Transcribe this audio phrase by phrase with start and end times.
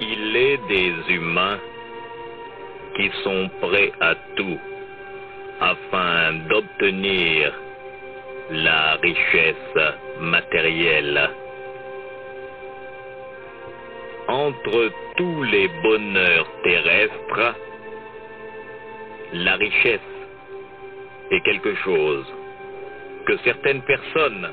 [0.00, 1.58] Il est des humains
[2.96, 4.58] qui sont prêts à tout
[5.60, 7.52] afin d'obtenir
[8.50, 11.30] la richesse matérielle.
[14.28, 17.54] Entre tous les bonheurs terrestres,
[19.32, 20.00] la richesse
[21.30, 22.26] est quelque chose
[23.26, 24.50] que certaines personnes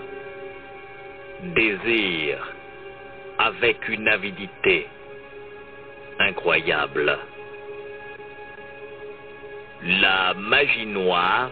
[1.56, 2.54] désirent
[3.40, 4.88] avec une avidité
[6.20, 7.18] incroyable.
[9.84, 11.52] La magie noire,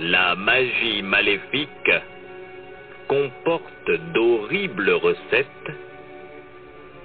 [0.00, 1.92] la magie maléfique,
[3.08, 5.72] comporte d'horribles recettes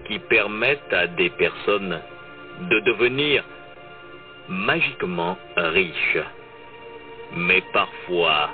[0.08, 2.00] qui permettent à des personnes
[2.62, 3.44] de devenir
[4.48, 6.24] magiquement riches.
[7.35, 8.49] Mais parfois,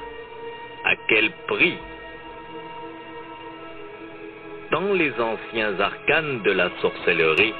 [0.85, 1.77] à quel prix?
[4.71, 7.53] Dans les anciens arcanes de la sorcellerie,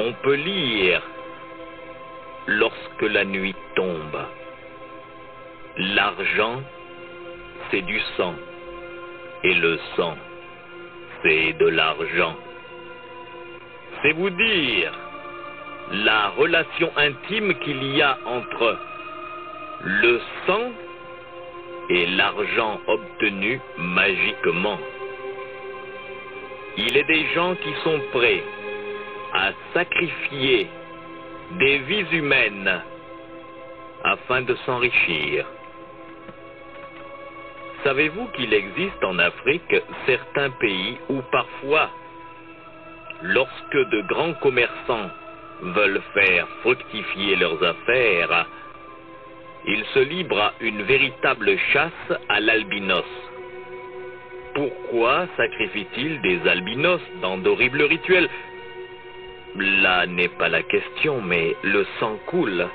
[0.00, 1.02] on peut lire
[2.46, 4.20] lorsque la nuit tombe.
[5.76, 6.62] L'argent,
[7.70, 8.34] c'est du sang,
[9.44, 10.16] et le sang,
[11.22, 12.34] c'est de l'argent.
[14.02, 14.92] C'est vous dire
[15.92, 18.78] la relation intime qu'il y a entre
[19.84, 20.72] le sang
[21.90, 24.78] et l'argent obtenu magiquement.
[26.78, 28.42] Il est des gens qui sont prêts
[29.40, 30.68] à sacrifier
[31.58, 32.82] des vies humaines
[34.04, 35.46] afin de s'enrichir.
[37.82, 39.74] Savez-vous qu'il existe en Afrique
[40.04, 41.88] certains pays où parfois,
[43.22, 45.10] lorsque de grands commerçants
[45.62, 48.46] veulent faire fructifier leurs affaires,
[49.66, 53.04] ils se livrent à une véritable chasse à l'albinos.
[54.54, 58.28] Pourquoi sacrifient-ils des albinos dans d'horribles rituels?
[59.56, 62.68] Là n'est pas la question, mais le sang coule.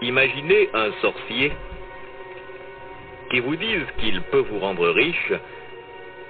[0.00, 1.52] Imaginez un sorcier
[3.30, 5.32] qui vous dise qu'il peut vous rendre riche,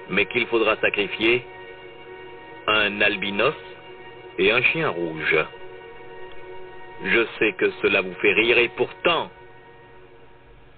[0.09, 1.45] mais qu'il faudra sacrifier
[2.67, 3.55] un albinos
[4.37, 5.37] et un chien rouge.
[7.03, 9.29] Je sais que cela vous fait rire et pourtant,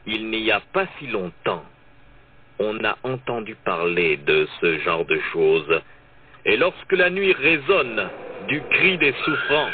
[0.06, 1.64] il n'y a pas si longtemps,
[2.60, 5.82] on a entendu parler de ce genre de choses.
[6.50, 8.10] Et lorsque la nuit résonne
[8.48, 9.70] du cri des souffrants,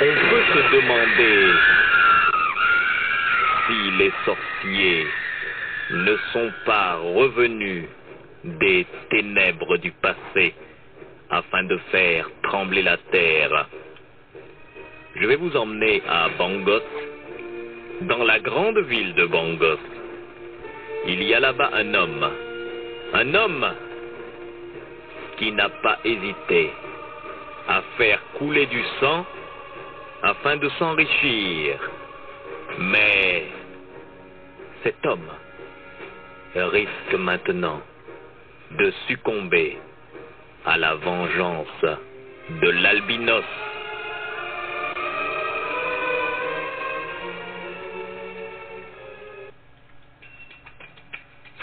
[0.00, 1.52] on peut se demander
[3.66, 5.06] si les sorciers
[5.92, 7.84] ne sont pas revenus
[8.42, 10.54] des ténèbres du passé
[11.30, 13.68] afin de faire trembler la terre.
[15.14, 16.82] Je vais vous emmener à Bangos,
[18.00, 19.78] dans la grande ville de Bangos.
[21.06, 22.28] Il y a là-bas un homme,
[23.14, 23.72] un homme
[25.40, 26.70] qui n'a pas hésité
[27.66, 29.24] à faire couler du sang
[30.22, 31.80] afin de s'enrichir.
[32.78, 33.44] Mais
[34.84, 35.30] cet homme
[36.54, 37.80] risque maintenant
[38.72, 39.78] de succomber
[40.66, 41.86] à la vengeance
[42.62, 43.44] de l'albinos.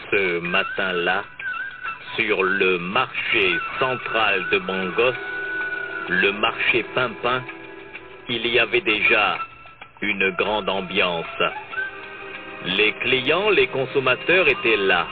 [0.10, 1.24] Ce matin-là,
[2.18, 5.14] sur le marché central de Bangos,
[6.10, 7.44] le marché Pimpin,
[8.28, 9.38] il y avait déjà
[10.02, 11.26] une grande ambiance.
[12.66, 15.06] Les clients, les consommateurs étaient là.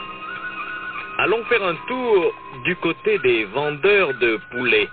[1.18, 2.34] Allons faire un tour
[2.64, 4.88] du côté des vendeurs de poulets.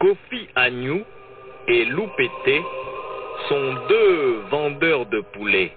[0.00, 1.04] Kofi Agnew
[1.68, 2.62] et Loupété
[3.48, 5.72] sont deux vendeurs de poulets.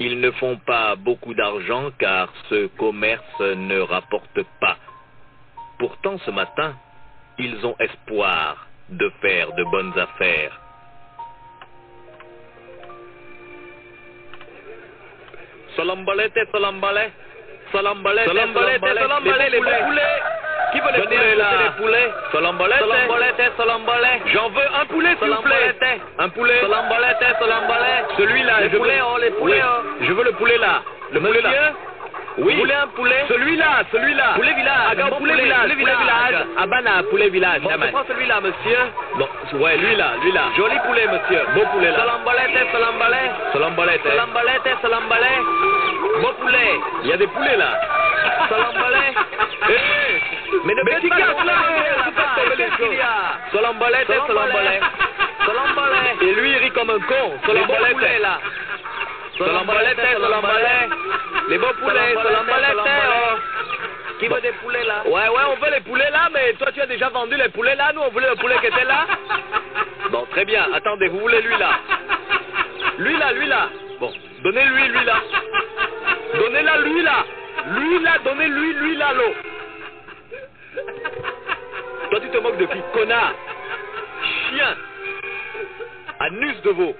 [0.00, 4.78] Ils ne font pas beaucoup d'argent car ce commerce ne rapporte pas.
[5.78, 6.74] Pourtant, ce matin,
[7.38, 10.58] ils ont espoir de faire de bonnes affaires.
[20.72, 24.22] Qui veut les poulets là les poulets Salambalete, salambalete, salambalete.
[24.32, 25.74] J'en veux un poulet s'il vous plaît.
[26.18, 26.60] Un poulet.
[26.60, 28.06] Salambalete, salambalete.
[28.16, 29.62] Celui-là, les poulets, oh, les poulets.
[29.64, 29.86] oh.
[30.00, 30.82] Je veux le poulet là.
[31.12, 31.50] Le poulet là.
[32.38, 32.54] Oui.
[32.56, 33.24] Voulez un poulet?
[33.28, 34.34] Celui-là, celui-là.
[34.36, 34.96] Poulet village.
[35.02, 35.70] Ah, poulet, village.
[35.70, 36.46] Poulet village.
[36.58, 37.60] Abana, poulet village.
[37.60, 38.78] Bon, je prends celui-là, monsieur.
[39.18, 39.28] Bon,
[39.58, 40.42] ouais, lui là, lui là.
[40.56, 41.42] Joli poulet, monsieur.
[41.54, 41.98] Beau poulet là.
[41.98, 42.72] Salambalete.
[42.72, 44.08] Salambalete.
[44.08, 45.42] Salambalete, salambalete.
[46.20, 46.80] Beau poulet.
[47.04, 47.80] Il y a des poulets là.
[48.48, 49.16] Salambalete.
[49.68, 50.20] Eh,
[50.64, 51.54] mais ne faites pas là.
[53.52, 54.82] Salambalete, salambalete.
[55.46, 56.22] Salambalete.
[56.22, 57.38] Et lui, il rit comme un con.
[57.46, 58.40] Salambalete là.
[59.38, 60.00] Salambalete.
[61.50, 63.36] Les beaux poulets, oh.
[64.20, 65.02] Qui veut des poulets là?
[65.06, 67.74] Ouais, ouais, on veut les poulets là, mais toi tu as déjà vendu les poulets
[67.74, 69.06] là, nous on voulait le poulet qui était là.
[70.10, 71.70] Bon, très bien, attendez, vous voulez lui là?
[72.98, 73.68] Lui là, lui là.
[73.98, 74.12] Bon,
[74.44, 75.14] donnez-lui, lui là.
[76.40, 77.26] Donnez-la lui là.
[77.76, 79.34] Lui là, donnez-lui, lui là, l'eau.
[82.10, 83.34] Toi tu te moques de qui Connard?
[84.22, 84.74] Chien
[86.18, 86.94] Anus de veau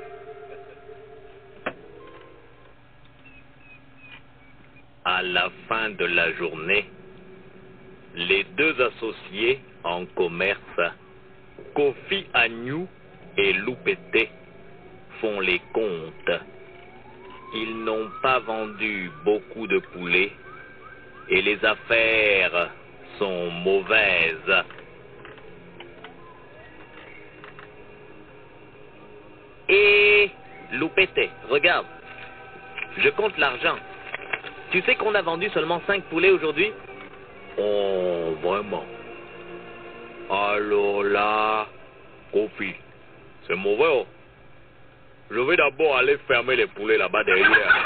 [5.07, 6.85] À la fin de la journée,
[8.15, 10.81] les deux associés en commerce,
[11.75, 12.87] Kofi Agnew
[13.39, 14.29] et Loupete,
[15.21, 16.41] font les comptes.
[17.53, 20.33] Ils n'ont pas vendu beaucoup de poulets
[21.29, 22.71] et les affaires
[23.19, 24.65] sont mauvaises.
[29.69, 30.31] Et
[30.73, 31.87] Loupete, regarde,
[32.99, 33.77] je compte l'argent.
[34.71, 36.73] Tu sais qu'on a vendu seulement 5 poulets aujourd'hui?
[37.59, 38.85] Oh, vraiment
[40.31, 41.67] Alors là,
[42.33, 42.75] Kofi,
[43.47, 43.87] c'est mauvais.
[43.89, 44.07] Oh.
[45.31, 47.79] Je vais d'abord aller fermer les poulets là-bas derrière.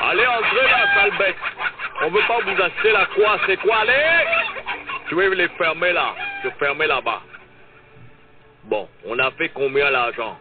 [0.00, 1.36] Allez, entrez là, sale bête.
[2.02, 4.26] On veut pas vous acheter la croix, c'est quoi Allez?
[5.10, 6.14] Je vais les fermer là.
[6.44, 7.22] Je fermer là-bas.
[8.64, 10.38] Bon, on a fait combien l'argent?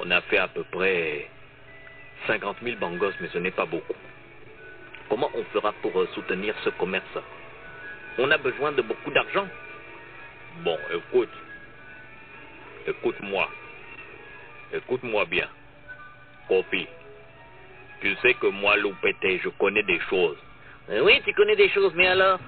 [0.00, 1.28] On a fait à peu près
[2.26, 3.94] 50 000 bangos, mais ce n'est pas beaucoup.
[5.08, 7.04] Comment on fera pour euh, soutenir ce commerce?
[8.18, 9.46] On a besoin de beaucoup d'argent.
[10.64, 11.30] Bon, écoute.
[12.88, 13.48] Écoute-moi.
[14.72, 15.48] Écoute-moi bien.
[16.48, 16.86] Kofi.
[18.00, 20.36] Tu sais que moi, Loupete, je connais des choses.
[20.90, 22.38] Euh, Oui, tu connais des choses, mais alors?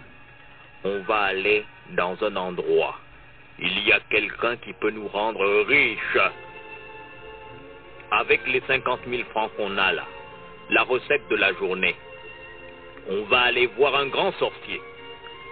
[0.85, 2.97] On va aller dans un endroit.
[3.59, 6.19] Il y a quelqu'un qui peut nous rendre riches.
[8.11, 10.05] Avec les 50 000 francs qu'on a là,
[10.70, 11.94] la recette de la journée,
[13.09, 14.81] on va aller voir un grand sorcier.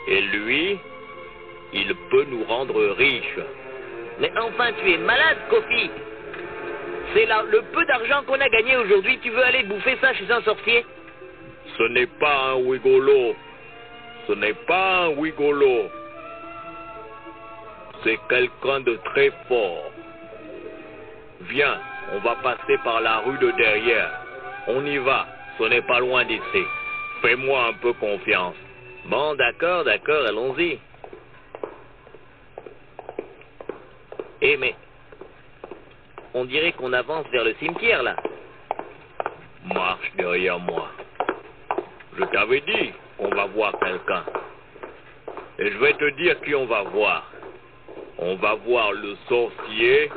[0.08, 0.78] Et lui,
[1.72, 3.38] il peut nous rendre riches.
[4.20, 5.90] Mais enfin, tu es malade, Kofi
[7.14, 10.42] C'est le peu d'argent qu'on a gagné aujourd'hui, tu veux aller bouffer ça chez un
[10.42, 10.84] sorcier
[11.78, 13.34] Ce n'est pas un wigolo.
[14.26, 15.90] Ce n'est pas un wigolo.
[18.02, 19.90] C'est quelqu'un de très fort.
[21.42, 21.78] Viens,
[22.12, 24.10] on va passer par la rue de derrière.
[24.68, 25.26] On y va,
[25.58, 26.64] ce n'est pas loin d'ici.
[27.22, 28.56] Fais-moi un peu confiance.
[29.06, 30.78] Bon, d'accord, d'accord, allons-y.
[34.42, 34.74] Eh.
[36.38, 38.14] On dirait qu'on avance vers le cimetière, là.
[39.72, 40.90] Marche derrière moi.
[42.18, 44.22] Je t'avais dit qu'on va voir quelqu'un.
[45.58, 47.32] Et je vais te dire qui on va voir.
[48.18, 50.10] On va voir le sorcier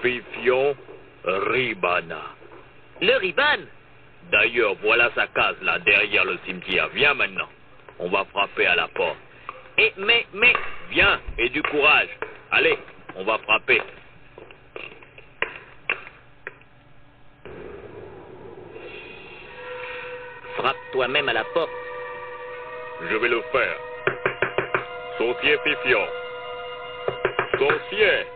[0.00, 0.74] Fifion
[1.22, 2.22] Ribana.
[3.02, 3.66] Le Riban
[4.30, 6.88] D'ailleurs, voilà sa case là, derrière le cimetière.
[6.94, 7.48] Viens maintenant.
[7.98, 9.18] On va frapper à la porte.
[9.76, 10.54] Eh, mais, mais...
[10.92, 12.08] Viens, et du courage.
[12.52, 12.78] Allez,
[13.16, 13.82] on va frapper.
[20.62, 21.72] Frappe toi-même à la porte.
[23.10, 23.76] Je vais le faire.
[25.18, 26.06] Sorcier Fifion.
[27.58, 28.26] Sorcier.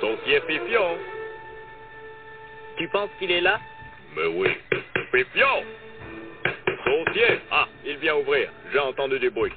[0.00, 0.98] Sorcier Fifion.
[2.78, 3.60] Tu penses qu'il est là?
[4.16, 4.48] Mais oui.
[5.14, 5.62] Fifion.
[6.84, 7.40] Sorcier.
[7.52, 8.50] Ah, il vient ouvrir.
[8.72, 9.52] J'ai entendu du bruit.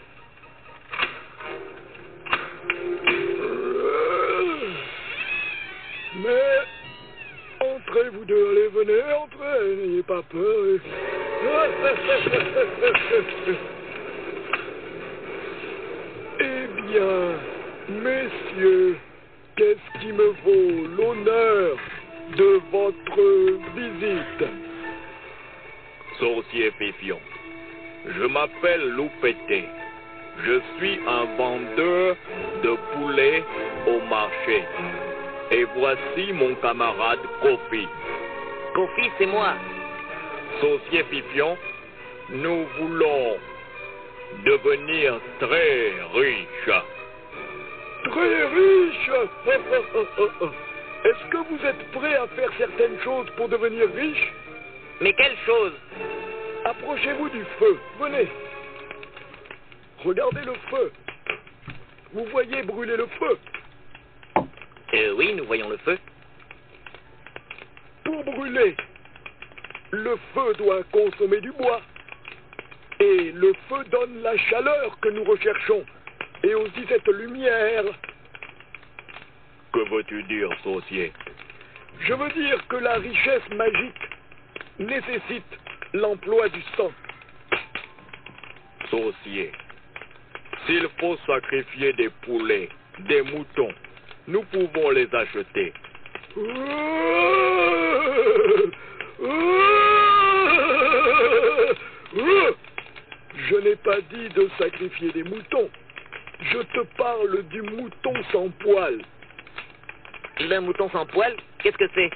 [6.18, 6.60] Mais
[7.90, 10.80] vous deux, allez, venez, entrez, n'ayez pas peur.
[16.40, 17.40] eh bien,
[17.90, 18.98] messieurs,
[19.56, 21.78] qu'est-ce qui me vaut l'honneur
[22.38, 23.22] de votre
[23.76, 24.46] visite?
[26.20, 27.20] Sorcier Fifion.
[28.06, 29.66] Je m'appelle Loupete.
[30.46, 32.16] Je suis un vendeur
[32.64, 33.44] de poulets
[33.88, 34.64] au marché.
[35.52, 37.88] Et voici mon camarade Kofi.
[38.76, 39.54] Kofi, c'est moi.
[40.62, 41.58] Sorcier Fifion,
[42.30, 43.38] nous voulons
[44.46, 46.72] devenir très riches.
[48.12, 49.12] Très riche
[51.06, 54.34] Est-ce que vous êtes prêt à faire certaines choses pour devenir riche
[55.02, 55.74] Mais quelle chose
[56.66, 58.28] Approchez-vous du feu, venez.
[60.04, 60.92] Regardez le feu.
[62.14, 63.38] Vous voyez brûler le feu.
[64.94, 65.98] Euh, oui, nous voyons le feu.
[68.04, 68.76] Pour brûler,
[69.92, 71.82] le feu doit consommer du bois.
[73.00, 75.86] Et le feu donne la chaleur que nous recherchons.
[76.44, 77.86] Et aussi cette lumière.
[79.74, 81.14] Que veux-tu dire, sorcier
[82.02, 84.10] Je veux dire que la richesse magique
[84.80, 85.60] nécessite
[85.94, 86.92] l'emploi du sang.
[88.90, 89.52] Saucier,
[90.66, 92.70] s'il faut sacrifier des poulets,
[93.00, 93.74] des moutons,
[94.30, 95.74] nous pouvons les acheter.
[103.50, 105.70] Je n'ai pas dit de sacrifier des moutons.
[106.42, 109.02] Je te parle du mouton sans poil.
[110.40, 112.12] Le mouton sans poil, qu'est-ce que c'est?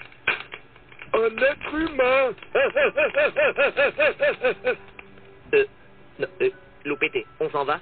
[1.14, 2.34] Un être humain.
[5.54, 5.66] Euh,
[6.18, 6.50] non, euh,
[6.86, 7.80] Loupété, on s'en va?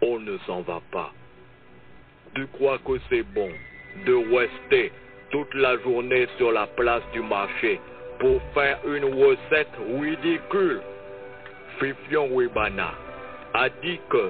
[0.00, 1.12] On ne s'en va pas.
[2.36, 3.48] Tu crois que c'est bon
[4.04, 4.92] de rester
[5.30, 7.80] toute la journée sur la place du marché
[8.18, 10.82] pour faire une recette ridicule
[11.80, 12.92] Fifion Webana
[13.54, 14.28] a dit que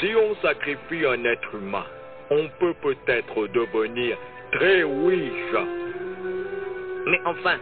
[0.00, 1.84] si on sacrifie un être humain,
[2.30, 4.16] on peut peut-être devenir
[4.52, 5.66] très riche.
[7.06, 7.58] Mais enfin,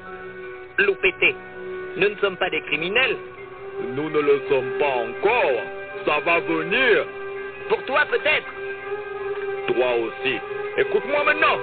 [0.79, 1.35] Loupété,
[1.97, 3.17] nous ne sommes pas des criminels.
[3.97, 5.61] Nous ne le sommes pas encore.
[6.07, 7.05] Ça va venir.
[7.69, 8.60] Pour toi peut-être.
[9.73, 10.37] Toi aussi.
[10.79, 11.59] Écoute-moi maintenant.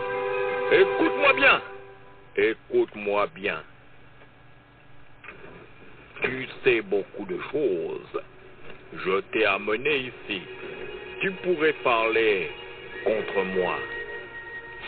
[0.71, 1.61] Écoute-moi bien.
[2.37, 3.61] Écoute-moi bien.
[6.23, 8.21] Tu sais beaucoup de choses.
[8.93, 10.41] Je t'ai amené ici.
[11.19, 12.49] Tu pourrais parler
[13.03, 13.75] contre moi.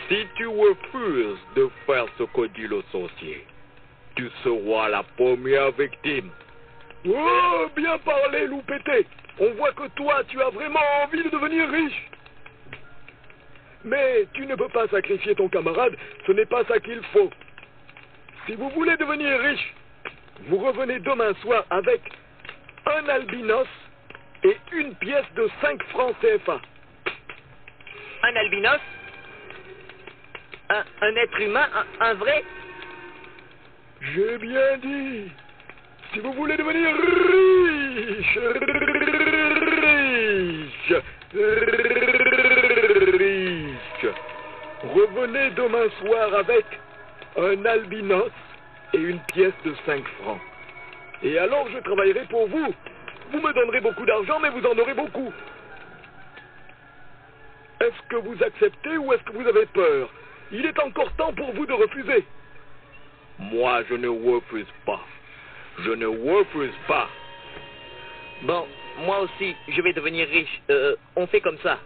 [0.08, 3.44] Si tu refuses de faire ce que dit le sorcier,
[4.16, 6.30] tu seras la première victime.
[7.06, 9.06] Oh, bien parlé, Loupété.
[9.40, 12.09] On voit que toi, tu as vraiment envie de devenir riche.
[13.84, 15.96] Mais tu ne peux pas sacrifier ton camarade,
[16.26, 17.30] ce n'est pas ça qu'il faut.
[18.46, 19.74] Si vous voulez devenir riche,
[20.48, 22.00] vous revenez demain soir avec
[22.86, 23.66] un albinos
[24.44, 26.60] et une pièce de 5 francs CFA.
[28.22, 28.80] Un albinos?
[30.68, 32.44] Un, un être humain, un, un vrai?
[34.14, 35.30] J'ai bien dit.
[36.12, 40.92] Si vous voulez devenir riche, riche,
[41.32, 42.19] riche,
[44.94, 46.64] revenez demain soir avec
[47.36, 48.30] un albinos
[48.92, 50.40] et une pièce de 5 francs.
[51.22, 52.74] Et alors je travaillerai pour vous.
[53.32, 55.32] Vous me donnerez beaucoup d'argent, mais vous en aurez beaucoup.
[57.80, 60.10] Est-ce que vous acceptez ou est-ce que vous avez peur?
[60.52, 62.24] Il est encore temps pour vous de refuser.
[63.38, 65.00] Moi, je ne refuse pas.
[65.78, 67.08] Je ne refuse pas.
[68.42, 68.66] Bon,
[68.98, 70.60] moi aussi, je vais devenir riche.
[70.70, 71.78] Euh, on fait comme ça.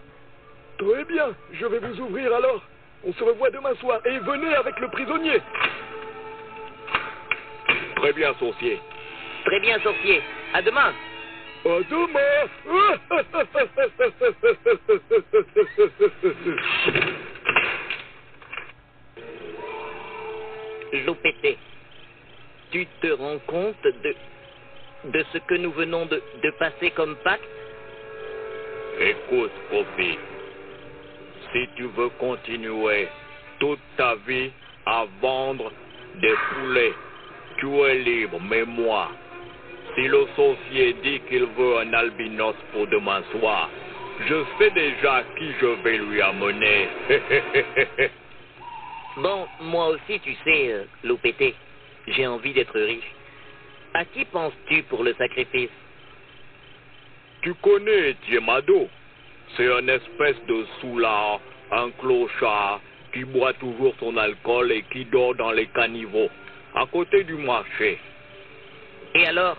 [0.78, 2.62] Très bien, je vais vous ouvrir alors.
[3.06, 5.40] On se revoit demain soir et venez avec le prisonnier.
[7.96, 8.80] Très bien, sorcier.
[9.44, 10.23] Très bien, sorcier.
[10.54, 10.92] À demain.
[11.66, 12.20] À demain.
[21.06, 21.58] Loupété,
[22.70, 24.14] tu te rends compte de,
[25.06, 27.44] de ce que nous venons de, de passer comme pacte?
[29.00, 30.18] Écoute, Kofi.
[31.54, 33.08] Si tu veux continuer
[33.61, 34.50] toute ta vie
[34.87, 35.70] à vendre
[36.20, 36.92] des poulets,
[37.58, 39.12] tu es libre, mais moi,
[39.94, 43.70] si le sorcier dit qu'il veut un albinos pour demain soir,
[44.26, 46.88] je sais déjà qui je vais lui amener.
[49.16, 51.54] Bon, moi aussi, tu sais, euh, Loupété,
[52.08, 53.12] j'ai envie d'être riche.
[53.94, 55.70] À qui penses-tu pour le sacrifice?
[57.42, 58.88] Tu connais Diemado
[59.56, 62.80] C'est un espèce de soulard, un clochard
[63.12, 66.28] qui boit toujours son alcool et qui dort dans les caniveaux,
[66.75, 67.99] à côté du marché.
[69.14, 69.56] Et alors?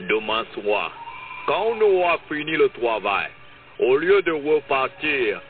[0.00, 0.90] Demain soir,
[1.46, 3.28] quand on aura fini le travail,
[3.78, 5.40] au lieu de repartir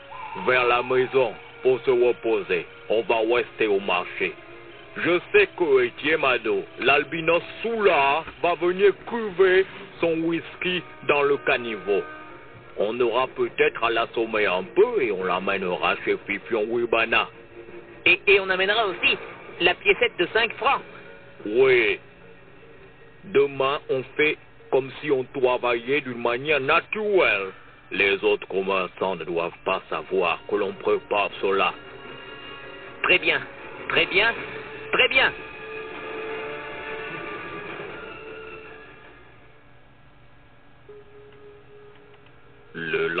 [0.45, 4.33] vers la maison pour se reposer, on va rester au marché.
[4.97, 9.65] Je sais que Etiemado, l'albinos soulard, va venir cuver
[9.99, 12.03] son whisky dans le caniveau.
[12.77, 17.29] On aura peut-être à l'assommer un peu et on l'amènera chez Fifion Wibana.
[18.05, 19.17] et, et on amènera aussi
[19.61, 20.81] la piécette de 5 francs.
[21.45, 21.99] Oui.
[23.25, 24.37] Demain, on fait
[24.71, 27.51] comme si on travaillait d'une manière naturelle.
[27.91, 31.73] Les autres commerçants ne doivent pas savoir que l'on prépare cela.
[33.03, 33.39] Très bien,
[33.89, 34.33] très bien,
[34.91, 35.31] très bien.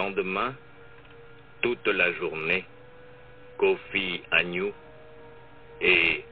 [0.05, 0.53] Lendemain,
[1.61, 2.63] toute la journée,
[3.57, 4.71] Kofi Agnew
[5.81, 6.23] et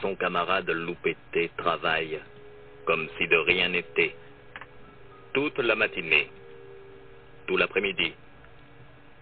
[0.00, 2.20] son camarade Loupété travaillent
[2.86, 4.16] comme si de rien n'était.
[5.32, 6.28] Toute la matinée,
[7.46, 8.12] tout l'après-midi,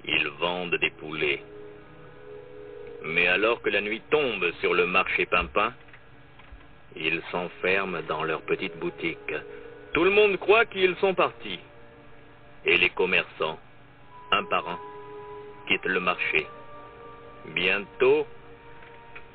[0.05, 1.43] ils vendent des poulets.
[3.03, 5.75] Mais alors que la nuit tombe sur le marché Pimpin,
[6.97, 9.35] ils s'enferment dans leur petite boutique,
[9.93, 11.61] Tout le monde croit qu'ils sont partis.
[12.66, 13.58] Et les commerçants,
[14.32, 14.78] un par un,
[15.68, 16.46] quittent le marché.
[17.54, 18.26] Bientôt,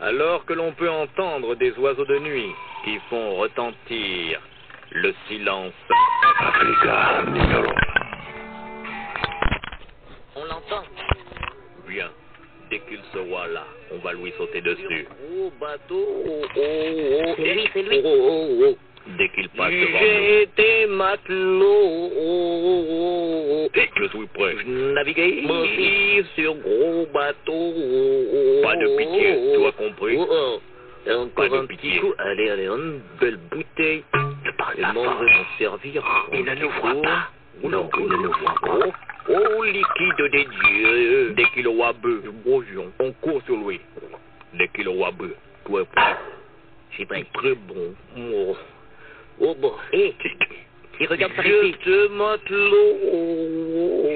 [0.01, 2.51] alors que l'on peut entendre des oiseaux de nuit
[2.83, 4.41] qui font retentir
[4.91, 5.73] le silence.
[6.39, 7.23] Africa.
[10.35, 10.83] On l'entend.
[11.87, 12.09] Bien,
[12.69, 15.07] dès qu'il sera là, on va lui sauter dessus.
[15.07, 16.05] Gros bateau.
[16.25, 17.33] Oh, oh, oh.
[17.37, 18.01] C'est lui, c'est lui.
[18.03, 18.77] Oh, oh, oh.
[19.17, 19.99] Dès qu'il passe devant.
[19.99, 22.01] J'ai été matelot.
[23.73, 24.55] Je suis prêt.
[24.65, 27.73] Je naviguais sur gros bateau.
[28.63, 30.59] Pas de pitié, tu as compris Oh, oh.
[31.07, 31.91] Et encore Pas de un pitié.
[31.91, 32.13] petit coup.
[32.19, 34.03] Allez, allez, une belle bouteille.
[34.13, 36.03] Ne parle pas veut m'en servir.
[36.33, 37.29] Il ne nous voit pas.
[37.63, 38.91] Non, il ne nous voit pas.
[39.29, 41.33] Oh, liquide des dieux.
[41.35, 43.79] Dès qu'il aura bu, bouillon, on court sur lui.
[44.53, 45.29] Dès qu'il aura bu,
[45.65, 46.15] tu es prêt.
[46.91, 47.25] Je suis prêt.
[47.33, 47.93] Très bon.
[48.17, 48.55] Oh,
[49.39, 49.73] oh bon.
[49.93, 50.13] Hé,
[50.99, 51.77] il regarde par Je ici.
[51.79, 52.97] te matelot.
[53.13, 54.09] Oh,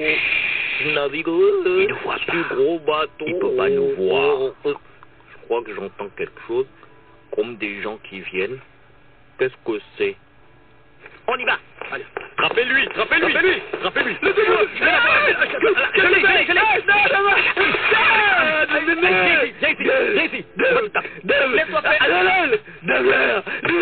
[0.84, 2.54] Je navigue Il ne voit pas.
[2.54, 3.24] gros bateau.
[3.26, 4.40] Il peut pas nous voir.
[4.40, 4.74] Oh, oh.
[5.32, 6.66] Je crois que j'entends quelque chose,
[7.34, 8.58] comme des gens qui viennent.
[9.38, 10.16] Qu'est-ce que c'est?
[11.28, 11.58] On y va.
[11.92, 12.04] Allez,
[12.36, 14.16] Trappez-lui, trappez-lui, trappez-lui, trappez-lui.
[14.22, 16.60] Je l'ai, je l'ai, je l'ai.
[19.60, 20.44] Viens ici, viens ici.
[21.54, 21.98] Laisse-moi faire.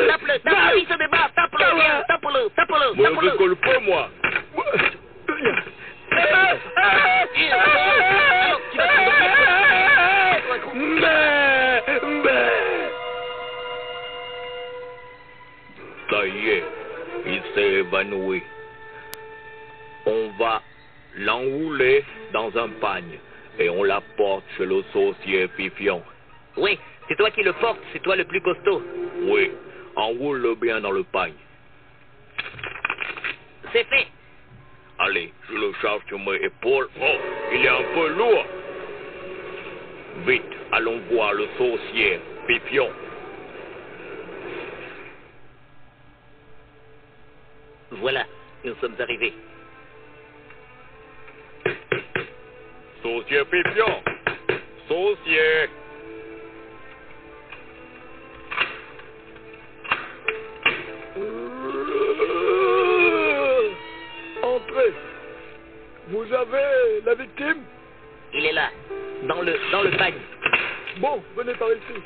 [0.09, 1.27] Tape-le, tape-le, il se débat.
[1.35, 1.69] Tape-le,
[2.09, 4.09] tape-le, tape-le, Moi, je colle pas, moi.
[16.11, 16.65] Ça y est,
[17.55, 18.43] s'est évanoui.
[20.07, 20.63] On va
[21.17, 23.19] l'enrouler dans un pagne
[23.59, 26.03] et on l'apporte chez le saucier Fifion.
[26.57, 28.83] Oui, c'est toi qui le portes, c'est toi le plus costaud.
[29.23, 29.51] Oui,
[29.97, 31.35] enroule-le bien dans le pagne.
[33.73, 34.07] C'est fait.
[34.99, 36.89] Allez, je le charge sur mes épaules.
[37.01, 37.17] Oh,
[37.53, 38.45] il est un peu lourd.
[40.27, 42.91] Vite, allons voir le saucier Fifion.
[48.01, 48.27] Voilà,
[48.65, 49.33] nous sommes arrivés.
[53.03, 54.03] Saucier Fifion.
[54.89, 55.69] Saucier.
[64.43, 64.93] Entrez.
[66.09, 67.63] Vous avez la victime?
[68.35, 68.71] Il est là,
[69.29, 70.15] dans le, dans le pagne.
[70.99, 72.03] Bon, venez par ici.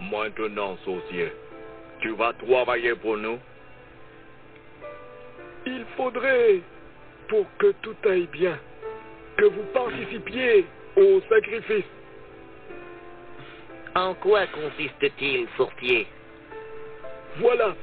[0.00, 1.32] Maintenant, saucier,
[2.06, 3.38] tu vas travailler pour nous
[5.66, 6.60] Il faudrait,
[7.28, 8.56] pour que tout aille bien,
[9.36, 10.66] que vous participiez
[10.96, 11.84] au sacrifice.
[13.96, 16.06] En quoi consiste-t-il, sorcier
[17.38, 17.74] Voilà.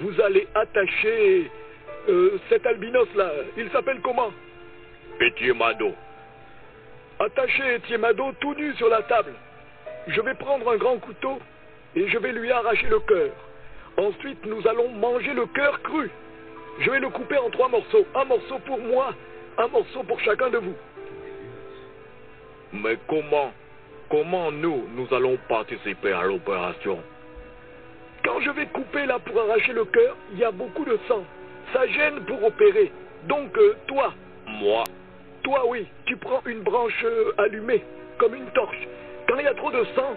[0.00, 1.50] Vous allez attacher
[2.08, 3.30] euh, cet albinos-là.
[3.56, 4.32] Il s'appelle comment?
[5.18, 5.92] Pitié Mado.
[7.18, 9.32] Attachez Thiemado tout nu sur la table.
[10.06, 11.40] Je vais prendre un grand couteau
[11.96, 13.30] et je vais lui arracher le cœur.
[13.96, 16.10] Ensuite, nous allons manger le cœur cru.
[16.80, 18.06] Je vais le couper en trois morceaux.
[18.14, 19.12] Un morceau pour moi,
[19.58, 20.76] un morceau pour chacun de vous.
[22.72, 23.52] Mais comment
[24.10, 26.98] Comment nous, nous allons participer à l'opération?
[28.24, 31.22] Quand je vais couper là pour arracher le cœur, il y a beaucoup de sang.
[31.72, 32.90] Ça gêne pour opérer.
[33.28, 34.12] Donc, euh, toi,
[34.46, 34.82] Moi,
[35.44, 37.84] toi oui, tu prends une branche euh, allumée,
[38.18, 38.88] comme une torche.
[39.28, 40.16] Quand il y a trop de sang,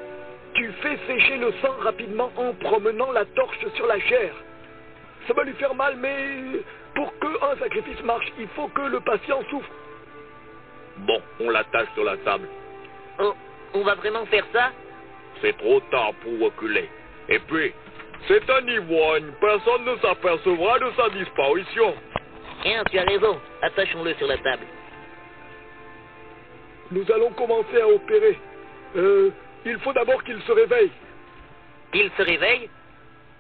[0.54, 4.34] tu fais sécher le sang rapidement en promenant la torche sur la chair.
[5.28, 6.62] Ça va lui faire mal, mais
[6.96, 9.70] pour qu'un sacrifice marche, il faut que le patient souffre.
[10.98, 12.48] bon, on l'attache sur la table.
[13.20, 13.34] Oh,
[13.74, 14.72] on va vraiment faire ça?
[15.42, 16.90] C'est trop tard pour reculer.
[17.30, 17.74] Et puis,
[18.28, 19.32] c'est un ivrogne.
[19.40, 21.96] Personne ne s'apercevra de sa disparition.
[22.66, 23.40] Hein, tu as raison.
[23.62, 24.66] Attachons-le sur la table.
[26.92, 28.38] Nous allons commencer à opérer.
[28.96, 29.32] Euh,
[29.66, 30.92] il faut d'abord qu'il se réveille.
[31.94, 32.70] Il se réveille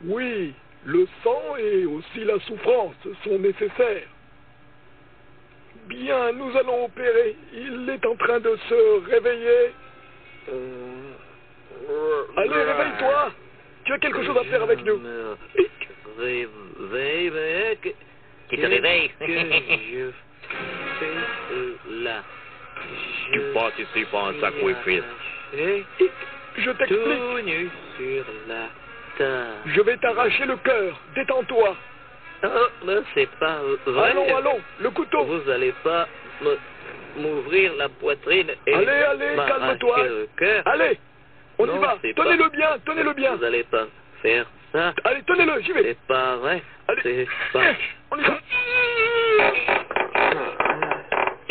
[0.05, 0.53] Oui,
[0.85, 4.07] le sang et aussi la souffrance sont nécessaires.
[5.87, 7.35] Bien, nous allons opérer.
[7.53, 9.73] Il est en train de se réveiller.
[12.37, 13.31] Allez, réveille-toi.
[13.85, 15.01] Tu as quelque chose à faire avec nous.
[16.17, 17.95] Réveille, mec.
[18.49, 20.11] Qui te réveille Que je
[20.99, 21.13] fais
[22.03, 22.23] là?
[23.31, 25.03] Tu participes à un sacrifice.
[25.55, 25.85] Et
[26.57, 26.99] Je t'explique.
[26.99, 28.67] tout nu sur la
[29.17, 29.51] table.
[29.67, 30.99] Je vais t'arracher le cœur.
[31.15, 31.75] Détends-toi.
[32.45, 32.49] Oh,
[33.13, 34.11] c'est pas vrai.
[34.11, 35.23] Allons, allons, le couteau.
[35.23, 36.07] Vous allez pas
[37.17, 39.97] m'ouvrir la poitrine et Allez, allez, calme-toi.
[40.65, 40.99] Allez,
[41.57, 41.97] on y va.
[42.01, 43.35] Tenez-le bien, tenez-le bien.
[43.35, 43.85] Vous allez pas
[44.21, 44.93] faire ça.
[45.05, 45.83] Allez, tenez-le, j'y vais.
[45.83, 46.61] C'est pas vrai.
[46.87, 47.01] Allez.
[47.03, 47.63] C'est pas...
[48.11, 48.39] On y va.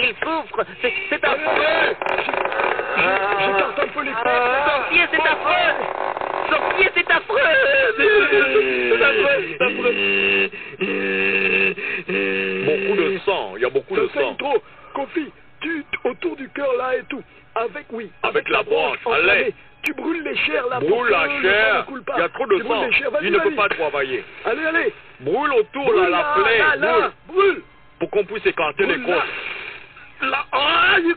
[0.02, 0.64] Il souffre.
[0.80, 1.96] C'est c'est affreux.
[2.96, 4.66] J'écarte un peu les fesses.
[4.66, 5.74] Sorcier, c'est affreux.
[6.50, 7.38] Sorcier, c'est affreux.
[7.96, 9.94] C'est affreux, c'est affreux.
[12.66, 14.34] Beaucoup de sang, il y a beaucoup de sang.
[14.34, 14.62] trop.
[14.94, 17.22] Kofi, tu, autour du cœur là et tout.
[17.54, 18.10] Avec, oui.
[18.22, 19.54] Avec la branche, allez.
[19.82, 20.80] Tu brûles les chairs là.
[20.80, 22.86] Brûle la chair, il y a trop de sang.
[23.22, 24.24] Il ne peut pas travailler.
[24.44, 24.92] Allez, allez.
[25.20, 27.62] Brûle autour là, la plaie, brûle, Brûle.
[27.98, 29.22] pour qu'on puisse écarter les côtes.
[30.22, 30.44] Là.
[30.52, 31.14] Aïe.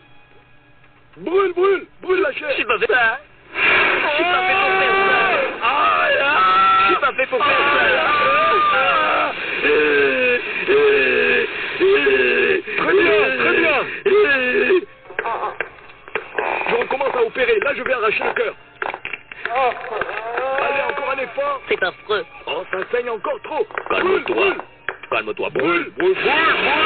[1.17, 1.87] Brûle, brûle.
[2.01, 2.49] Brûle la chair.
[2.49, 3.19] Je suis pas fait ça.
[3.53, 3.59] Je
[4.15, 5.21] suis pas fait pour faire ça.
[6.79, 8.85] Je suis pas fait pour faire ça.
[12.77, 13.79] Très bien, très bien.
[16.67, 17.59] Je recommence à opérer.
[17.59, 18.55] Là, je vais arracher le cœur.
[20.59, 21.61] Allez, encore un effort.
[21.69, 22.25] C'est affreux.
[22.47, 23.65] Oh, ça saigne encore trop.
[23.89, 24.55] Calme-toi,
[25.09, 26.85] calme-toi, brûle, brûle, brûle, brûle.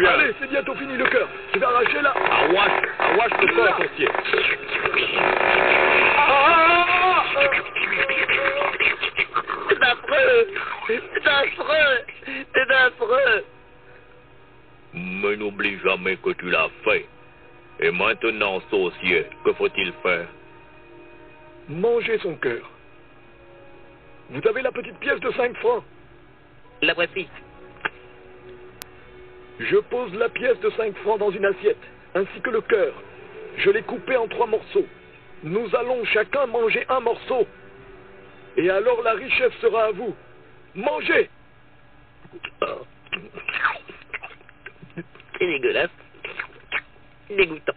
[0.00, 0.10] Bien.
[0.10, 1.28] Allez, c'est bientôt fini le cœur.
[1.54, 2.14] Je vais arracher là.
[2.16, 4.08] Arrache, arrache le corps associé.
[9.68, 10.48] C'est affreux.
[10.88, 12.04] C'est affreux.
[12.54, 13.44] C'est affreux.
[14.92, 17.06] Mais n'oublie jamais que tu l'as fait.
[17.80, 20.26] Et maintenant, sorcier, que faut-il faire?
[21.68, 22.68] Mangez son cœur.
[24.30, 25.84] Vous avez la petite pièce de 5 francs.
[30.00, 31.82] Je pose la pièce de 5 francs dans une assiette,
[32.14, 32.94] ainsi que le cœur.
[33.58, 34.86] Je l'ai coupé en trois morceaux.
[35.42, 37.46] Nous allons chacun manger un morceau.
[38.56, 40.14] Et alors la richesse sera à vous.
[40.74, 41.28] Mangez
[45.38, 45.90] C'est dégueulasse.
[47.28, 47.72] Dégoûtant.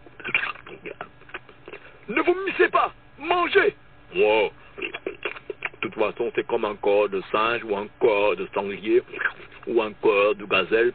[2.09, 3.75] Ne vous missez pas Mangez
[4.15, 4.51] Wow.
[4.77, 9.01] De toute façon, c'est comme un corps de singe ou un corps de sanglier
[9.67, 10.93] ou un corps de gazelle.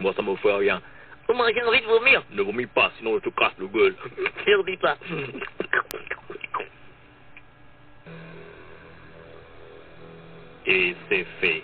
[0.00, 0.80] Moi, ça me fait rien.
[1.28, 2.22] Vous m'aurez envie de vomir.
[2.32, 3.94] Ne vomis pas, sinon je te casse le gueule.
[4.46, 4.96] Surtout pas.
[10.66, 11.62] Et c'est fait.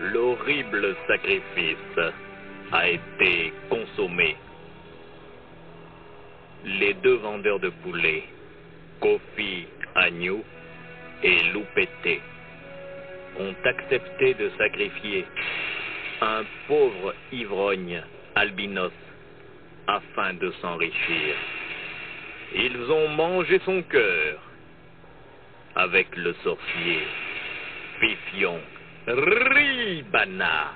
[0.00, 2.12] L'horrible sacrifice
[2.72, 4.36] a été consommé.
[6.64, 8.24] Les deux vendeurs de poulets,
[9.00, 10.42] Kofi Agnew
[11.22, 12.20] et Loupété,
[13.38, 15.24] ont accepté de sacrifier
[16.20, 18.02] un pauvre ivrogne
[18.34, 18.92] albinos
[19.86, 21.34] afin de s'enrichir.
[22.54, 24.38] Ils ont mangé son cœur
[25.74, 27.00] avec le sorcier
[28.00, 28.60] Fifion
[29.06, 30.72] Ribana.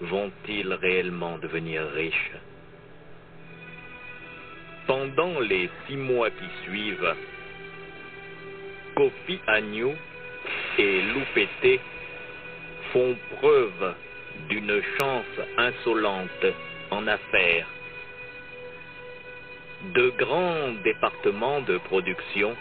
[0.00, 2.32] Vont-ils réellement devenir riches?
[4.86, 7.14] Pendant les six mois qui suivent,
[8.94, 9.94] Kofi Agnew
[10.78, 11.80] et Loupété
[12.94, 13.94] font preuve
[14.48, 16.46] d'une chance insolente
[16.92, 17.66] en affaires.
[19.94, 22.56] De grands départements de production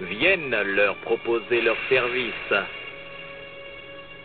[0.00, 2.54] viennent leur proposer leurs services.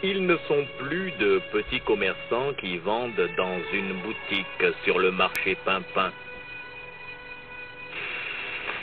[0.01, 5.58] Ils ne sont plus de petits commerçants qui vendent dans une boutique sur le marché
[5.65, 6.13] Pimpin.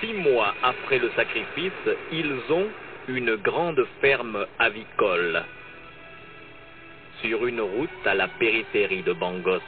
[0.00, 1.72] Six mois après le sacrifice,
[2.12, 2.68] ils ont
[3.08, 5.42] une grande ferme avicole
[7.22, 9.60] sur une route à la périphérie de Bangos.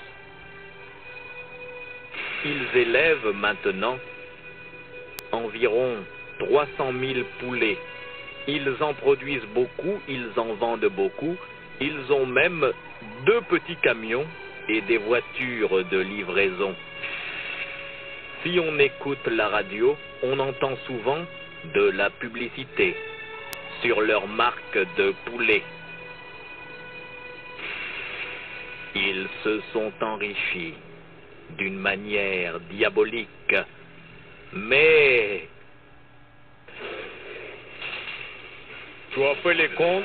[2.45, 3.99] Ils élèvent maintenant
[5.33, 6.05] environ
[6.39, 7.79] 300 000 poulets.
[8.47, 11.37] Ils en produisent beaucoup, ils en vendent beaucoup.
[11.81, 12.71] Ils ont même
[13.25, 14.27] deux petits camions
[14.69, 16.75] et des voitures de livraison.
[18.43, 21.25] Si on écoute la radio, on entend souvent
[21.75, 22.95] de la publicité
[23.83, 25.63] sur leur marque de poulet.
[28.95, 30.75] Ils se sont enrichis
[31.59, 33.55] d'une manière diabolique,
[34.53, 35.49] mais...
[39.13, 40.05] Tu as fait les comptes?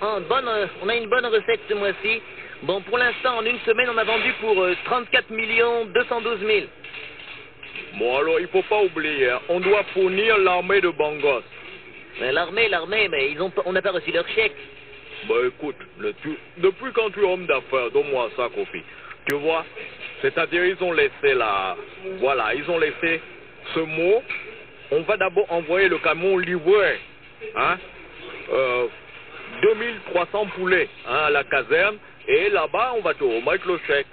[0.00, 2.20] Oh, bonne, euh, on a une bonne recette ce mois-ci.
[2.62, 5.28] Bon, pour l'instant, en une semaine, on a vendu pour euh, 34
[5.92, 6.66] 212 000.
[7.98, 11.42] Bon alors, il faut pas oublier, hein, on doit fournir l'armée de Bangos.
[12.20, 14.54] L'armée, l'armée, mais ils ont, pas- on n'a pas reçu leur chèque.
[15.28, 15.76] Bah écoute,
[16.58, 18.82] depuis quand tu es homme d'affaires, donne-moi ça, Kofi.
[19.28, 19.64] Tu vois,
[20.20, 21.76] c'est-à-dire ils ont laissé la...
[22.18, 23.20] Voilà, ils ont laissé
[23.74, 24.22] ce mot.
[24.90, 26.98] On va d'abord envoyer le camion livré.
[27.56, 27.78] Hein
[28.52, 28.86] euh,
[29.62, 31.96] 2300 poulets hein, à la caserne.
[32.26, 34.06] Et là-bas, on va te remettre le chèque.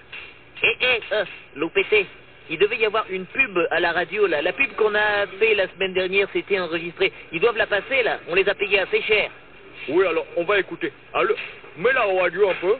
[0.63, 2.05] Eh, eh, euh, l'OPT.
[2.51, 4.41] Il devait y avoir une pub à la radio, là.
[4.41, 7.11] La pub qu'on a fait la semaine dernière, c'était enregistré.
[7.31, 8.19] Ils doivent la passer, là.
[8.27, 9.29] On les a payés assez cher.
[9.87, 10.91] Oui, alors, on va écouter.
[11.13, 11.37] Alors,
[11.77, 12.75] mets la radio un peu.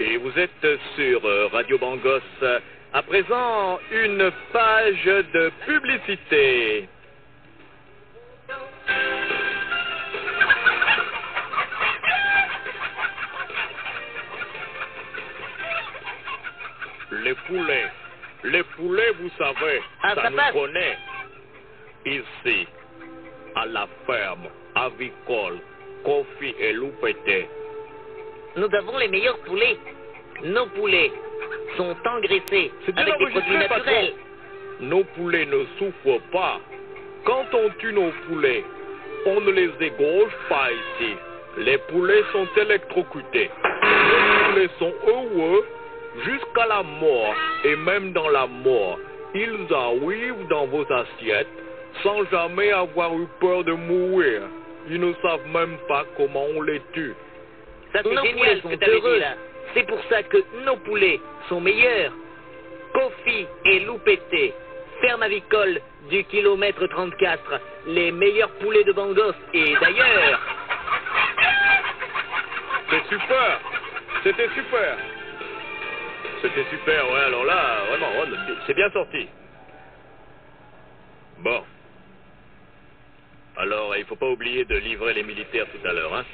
[0.00, 0.50] Et vous êtes
[0.96, 2.20] sur euh, Radio Bangos.
[2.92, 6.88] À présent, une page de publicité.
[17.12, 17.86] Les poulets,
[18.44, 20.96] les poulets, vous savez, Ah, ça ça nous connaît.
[22.06, 22.66] Ici,
[23.56, 25.58] à la ferme avicole,
[26.04, 27.48] Kofi et Loupeté.
[28.56, 29.76] Nous avons les meilleurs poulets.
[30.44, 31.10] Nos poulets
[31.76, 34.12] sont engraissés avec des produits naturels.
[34.80, 36.60] Nos poulets ne souffrent pas.
[37.24, 38.64] Quand on tue nos poulets,
[39.26, 41.14] on ne les égorge pas ici.
[41.58, 43.50] Les poulets sont électrocutés.
[43.74, 45.66] Les poulets sont heureux
[46.24, 47.34] jusqu'à la mort.
[47.64, 48.98] Et même dans la mort,
[49.34, 51.48] ils arrivent dans vos assiettes
[52.02, 54.42] sans jamais avoir eu peur de mourir.
[54.88, 57.14] Ils ne savent même pas comment on les tue.
[57.92, 59.34] Ça, c'est génial ce que tu là.
[59.74, 62.12] C'est pour ça que nos poulets sont meilleurs.
[62.92, 64.52] Kofi et Loupété,
[65.00, 69.34] ferme avicole du kilomètre 34, les meilleurs poulets de Bangos.
[69.54, 70.40] Et d'ailleurs,
[72.90, 73.60] C'est super.
[74.24, 74.96] C'était super.
[76.42, 78.08] C'était super, ouais, alors là, vraiment,
[78.46, 79.28] c'est- c'est bien sorti.
[81.38, 81.62] Bon.
[83.56, 86.24] Alors, il faut pas oublier de livrer les militaires tout à l'heure, hein.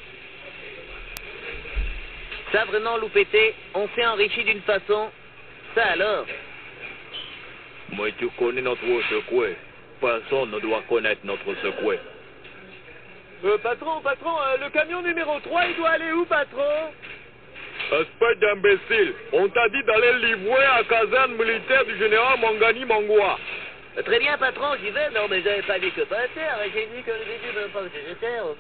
[2.53, 5.11] ça vraiment Loupété, on s'est enrichi d'une façon.
[5.75, 6.25] Ça alors?
[7.91, 9.57] Moi, tu connais notre secoué.
[10.01, 11.99] Personne ne doit connaître notre secoué.
[13.45, 16.93] Euh, patron, patron, euh, le camion numéro 3, il doit aller où, patron?
[17.93, 23.39] Espèce d'imbécile, on t'a dit d'aller livrer à la caserne militaire du général Mangani Mangwa.
[23.97, 25.11] Euh, Très bien, patron, j'y vais.
[25.11, 26.59] Non, mais j'avais pas dit que pas terre.
[26.75, 28.57] J'ai dit que j'ai dit de pas que.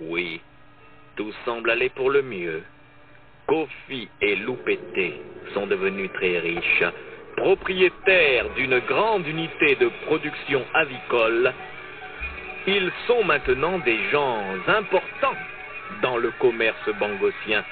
[0.00, 0.40] Oui,
[1.16, 2.64] tout semble aller pour le mieux.
[3.46, 5.20] Kofi et Loupété
[5.52, 6.84] sont devenus très riches,
[7.36, 11.52] propriétaires d'une grande unité de production avicole.
[12.66, 15.36] Ils sont maintenant des gens importants
[16.02, 17.62] dans le commerce bangosien.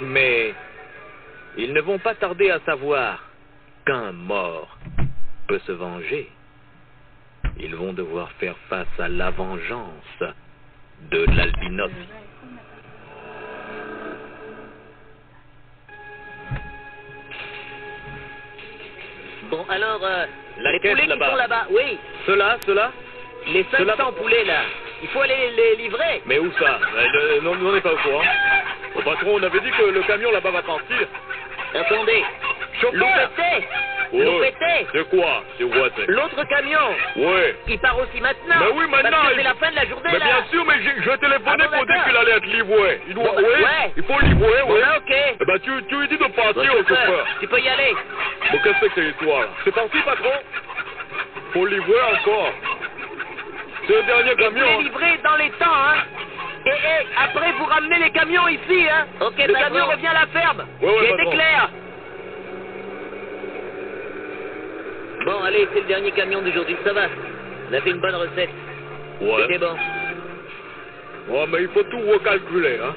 [0.00, 0.54] Mais
[1.56, 3.22] ils ne vont pas tarder à savoir
[3.86, 4.78] qu'un mort
[5.46, 6.30] peut se venger.
[7.58, 10.22] Ils vont devoir faire face à la vengeance
[11.10, 11.90] de l'albinos.
[19.50, 20.26] Bon, alors, euh,
[20.58, 21.30] La les caisse poulets qui là-bas.
[21.30, 22.90] sont là-bas, oui, Cela, cela
[23.48, 24.60] les 500 Cela- poulets là,
[25.02, 26.22] il faut aller les livrer.
[26.26, 28.22] Mais où ça Euh, Non, nous, on n'est pas au courant.
[28.96, 31.06] Au patron, on avait dit que le camion là-bas va partir.
[31.74, 32.24] Attendez,
[32.80, 33.02] Chauffeur
[34.12, 34.24] Ouais.
[34.24, 36.78] Loupété, C'est quoi C'est quoi c'est l'autre camion,
[37.16, 37.56] Ouais.
[37.66, 38.54] il part aussi maintenant.
[38.60, 40.24] Mais oui, maintenant, il- c'est la fin de la journée Mais là.
[40.26, 43.00] bien sûr, mais j'ai- je vais téléphoner Ah pour dire qu'il allait être livré.
[43.08, 44.80] Il doit, Bon, bah, ouais, il faut livrer, Bon, ouais.
[44.80, 45.16] là, ok.
[45.40, 47.92] Eh ben, tu, tu lui dis de Bon, partir au chauffeur, tu peux y aller.
[48.52, 50.32] Bon, qu'est-ce que c'est que cette histoire là C'est parti, patron
[51.52, 52.52] Faut livrer encore.
[53.86, 54.64] C'est le dernier Et vous camion.
[54.66, 54.78] les hein.
[54.82, 55.94] livrez dans les temps, hein.
[56.66, 59.06] Et, et après, vous ramenez les camions ici, hein.
[59.20, 60.64] Ok, le camion revient à la ferme.
[60.80, 61.30] Ouais, ouais, J'ai été patron.
[61.32, 61.70] clair.
[65.26, 67.06] Bon, allez, c'est le dernier camion d'aujourd'hui, ça va.
[67.70, 68.50] On a fait une bonne recette.
[69.20, 69.58] C'était Ouais.
[69.58, 69.76] bon.
[71.28, 72.94] Ouais, mais il faut tout recalculer, hein.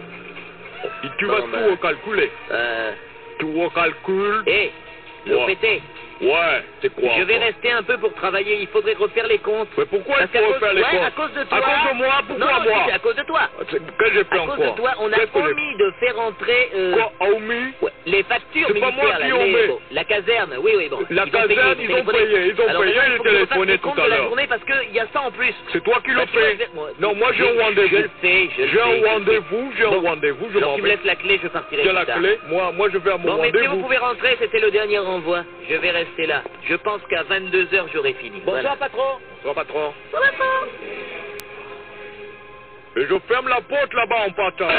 [1.03, 1.71] Et tu vas Bon, tout ben.
[1.71, 2.31] recalculer.
[2.51, 2.91] Euh,
[3.39, 4.43] Tu recalcules.
[4.47, 4.71] hé,
[5.25, 5.81] l'OPT, Ouais,
[6.81, 8.57] c'est quoi je vais rester un peu pour travailler.
[8.61, 9.69] Il faudrait refaire les comptes.
[9.77, 11.57] Mais pourquoi il Parce qu'à faut refaire les ouais, comptes à cause de toi.
[11.57, 13.41] À cause de moi Pourquoi non, moi c'est à cause de toi.
[13.97, 16.19] Que j'ai fait À cause de toi, on a Qu'est-ce que j'ai- omis de faire
[16.19, 20.55] entrer euh, Quoi, omis ouais, les factures C'est pas moi qui les- bon, la caserne,
[20.59, 20.99] oui, oui, bon.
[21.09, 23.93] La ils caserne, vous ils ont payé, ils ont Alors payé, j'ai il téléphoné tout
[23.97, 24.23] à l'heure.
[24.27, 25.53] journée parce qu'il y a ça en plus.
[25.71, 27.95] C'est toi qui faire- moi- Non, moi j'ai un Je rendez-vous.
[27.97, 30.87] le fais, je le J'ai fais, un rendez-vous, j'ai un rendez-vous, je m'en tu me
[30.87, 30.93] vais.
[30.95, 33.51] laisses la clé, je partirai Tu la clé Moi, je vais à mon Bon, messieurs,
[33.51, 33.83] vous rendez-vous.
[33.83, 35.43] pouvez rentrer, c'était le dernier renvoi.
[35.69, 36.43] Je vais rester là.
[36.63, 38.41] Je pense qu'à 22h, j'aurai fini.
[38.45, 39.19] Bonsoir, patron.
[39.43, 39.93] Bonsoir, patron.
[40.11, 40.67] Bonsoir.
[42.95, 44.69] Et je ferme la porte là-bas en partant.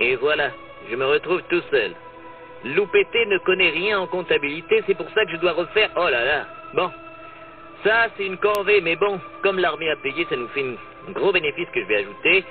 [0.00, 0.50] Et voilà,
[0.90, 1.92] je me retrouve tout seul.
[2.64, 5.90] Loupété ne connaît rien en comptabilité, c'est pour ça que je dois refaire.
[5.96, 6.46] Oh là là.
[6.74, 6.90] Bon.
[7.84, 10.64] Ça, c'est une corvée, mais bon, comme l'armée a payé, ça nous fait
[11.08, 12.44] un gros bénéfice que je vais ajouter.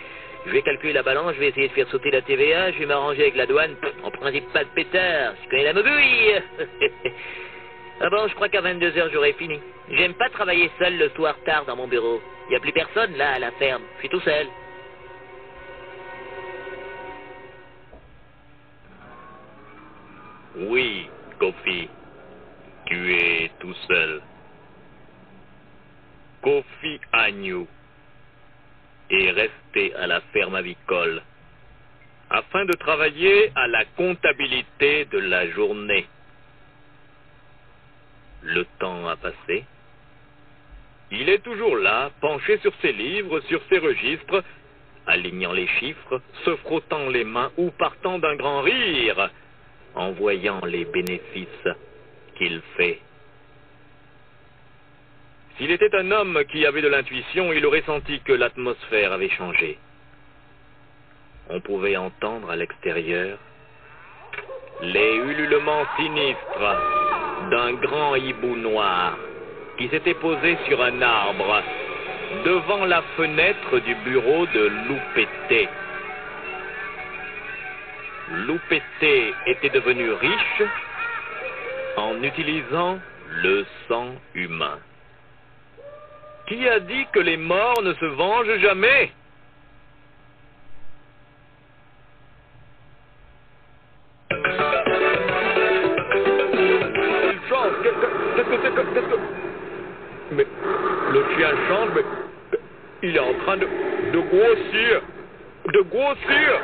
[0.48, 2.86] Je vais calculer la balance, je vais essayer de faire sauter la TVA, je vais
[2.86, 3.76] m'arranger avec la douane.
[4.02, 6.42] En principe, pas de pétard, je connais la mobouille.
[8.02, 9.60] ah bon, je crois qu'à 22h, j'aurai fini.
[9.92, 12.22] J'aime pas travailler seul le soir tard dans mon bureau.
[12.50, 14.48] Il a plus personne là à la ferme, je suis tout seul.
[20.56, 21.90] Oui, Kofi.
[22.86, 24.22] Tu es tout seul.
[26.42, 27.68] Kofi Agnew
[29.10, 31.22] est resté à la ferme avicole
[32.30, 36.06] afin de travailler à la comptabilité de la journée.
[38.44, 39.66] Le temps a passé.
[41.12, 44.44] Il est toujours là, penché sur ses livres, sur ses registres,
[45.06, 49.30] alignant les chiffres, se frottant les mains ou partant d'un grand rire
[49.96, 51.68] en voyant les bénéfices
[52.38, 53.00] qu'il fait.
[55.58, 59.80] S'il était un homme qui avait de l'intuition, il aurait senti que l'atmosphère avait changé.
[61.50, 63.40] On pouvait entendre à l'extérieur
[64.82, 66.78] les ululements sinistres
[67.50, 69.18] d'un grand hibou noir
[69.78, 71.64] qui s'était posé sur un arbre
[72.46, 75.70] devant la fenêtre du bureau de Loupété.
[78.46, 80.64] Loupété était devenu riche
[81.96, 83.00] en utilisant
[83.42, 84.78] le sang humain.
[86.48, 89.12] Qui a dit que les morts ne se vengent jamais?
[96.10, 97.74] Il change.
[97.84, 98.82] Qu'est-ce que c'est que...
[98.94, 99.20] qu'est-ce que-
[100.32, 100.46] Mais
[101.14, 102.60] le chien change, mais
[103.04, 103.68] il est en train de,
[104.14, 105.02] de grossir.
[105.74, 106.62] De grossir.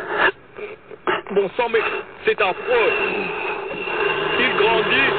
[1.32, 1.82] Bon sang, mais
[2.26, 2.92] c'est affreux.
[4.40, 5.12] Il grandit.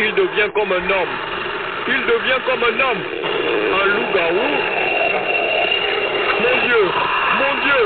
[0.00, 1.45] Il devient comme un homme.
[1.88, 3.02] Il devient comme un homme.
[3.72, 4.50] Un loup-garou.
[6.40, 6.82] Mon Dieu.
[7.38, 7.80] Mon Dieu.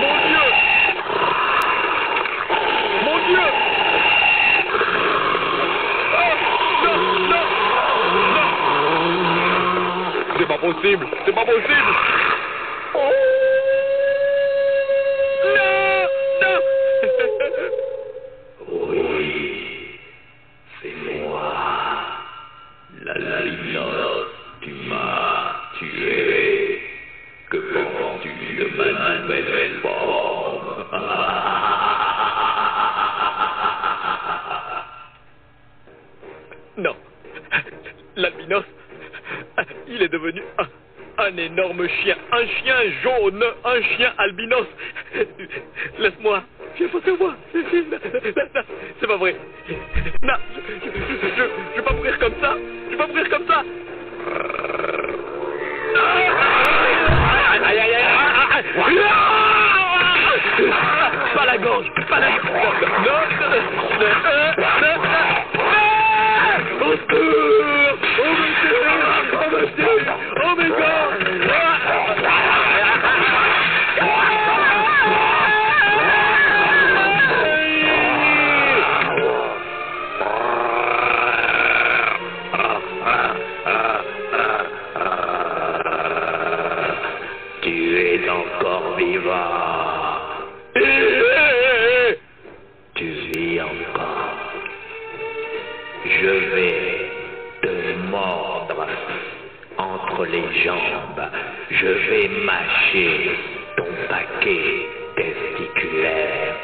[0.00, 0.46] Mon Dieu.
[3.04, 3.48] Mon Dieu.
[6.18, 6.34] Ah,
[6.84, 6.96] non,
[7.28, 7.46] non,
[8.34, 8.48] non.
[10.38, 11.06] C'est pas possible.
[11.24, 11.92] C'est pas possible.
[27.50, 30.84] Que penses-tu de ma nouvelle forme
[36.78, 36.96] Non.
[38.16, 38.64] L'albinos,
[39.88, 40.42] il est devenu
[41.18, 42.16] un énorme chien.
[42.30, 44.66] Un chien jaune, un chien albinos.
[102.92, 106.54] Ton paquet testiculaire.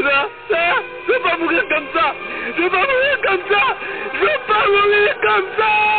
[0.00, 0.74] Là, là
[1.06, 2.14] Je veux pas mourir comme ça.
[2.56, 3.76] Je veux pas mourir comme ça.
[4.12, 5.89] Je veux pas mourir comme ça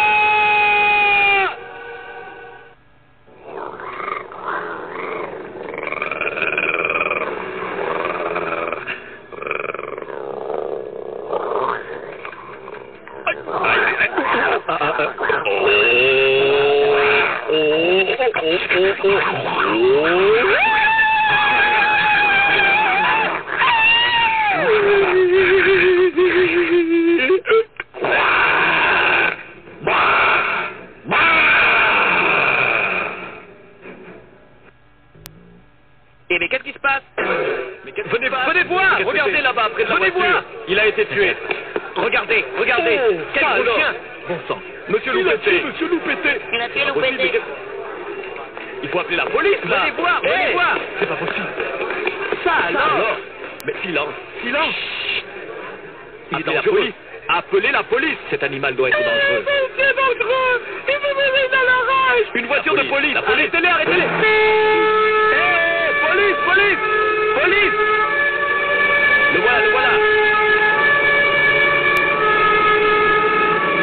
[69.34, 69.94] Le voilà, le voilà.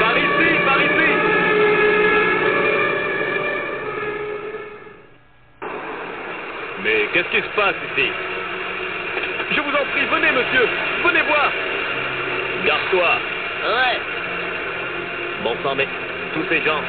[0.00, 1.10] Par ici, par ici.
[6.84, 8.08] Mais qu'est-ce qui se passe ici?
[9.50, 10.68] Je vous en prie, venez, monsieur.
[11.04, 11.50] Venez voir.
[12.66, 13.10] Garde-toi.
[13.64, 13.98] Ouais.
[15.42, 15.88] Bon sang, mais
[16.34, 16.82] tous ces gens.